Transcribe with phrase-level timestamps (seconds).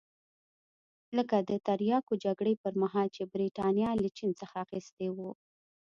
[1.17, 5.31] لکه د تریاکو جګړې پرمهال چې برېټانیا له چین څخه اخیستي وو.